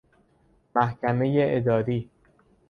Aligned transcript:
محکمه 0.75 1.31
اداری 1.57 2.09